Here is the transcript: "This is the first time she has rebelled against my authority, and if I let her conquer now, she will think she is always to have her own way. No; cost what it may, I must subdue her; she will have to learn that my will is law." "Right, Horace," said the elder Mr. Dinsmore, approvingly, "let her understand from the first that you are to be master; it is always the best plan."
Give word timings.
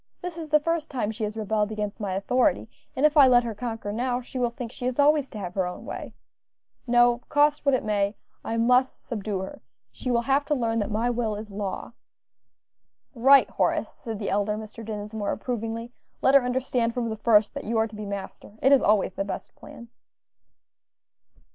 "This 0.23 0.35
is 0.35 0.49
the 0.49 0.59
first 0.59 0.89
time 0.89 1.11
she 1.11 1.25
has 1.25 1.37
rebelled 1.37 1.71
against 1.71 1.99
my 1.99 2.15
authority, 2.15 2.67
and 2.95 3.05
if 3.05 3.15
I 3.15 3.27
let 3.27 3.43
her 3.43 3.53
conquer 3.53 3.91
now, 3.93 4.19
she 4.19 4.39
will 4.39 4.49
think 4.49 4.71
she 4.71 4.87
is 4.87 4.97
always 4.97 5.29
to 5.29 5.37
have 5.37 5.53
her 5.53 5.67
own 5.67 5.85
way. 5.85 6.15
No; 6.87 7.19
cost 7.29 7.67
what 7.67 7.75
it 7.75 7.83
may, 7.83 8.15
I 8.43 8.57
must 8.57 9.05
subdue 9.05 9.41
her; 9.41 9.61
she 9.91 10.09
will 10.09 10.23
have 10.23 10.43
to 10.45 10.55
learn 10.55 10.79
that 10.79 10.89
my 10.89 11.11
will 11.11 11.35
is 11.35 11.51
law." 11.51 11.93
"Right, 13.13 13.47
Horace," 13.51 13.95
said 14.03 14.17
the 14.17 14.31
elder 14.31 14.57
Mr. 14.57 14.83
Dinsmore, 14.83 15.33
approvingly, 15.33 15.91
"let 16.23 16.33
her 16.33 16.41
understand 16.43 16.95
from 16.95 17.09
the 17.09 17.15
first 17.17 17.53
that 17.53 17.65
you 17.65 17.77
are 17.77 17.87
to 17.87 17.95
be 17.95 18.07
master; 18.07 18.57
it 18.59 18.71
is 18.71 18.81
always 18.81 19.13
the 19.13 19.23
best 19.23 19.53
plan." 19.55 19.87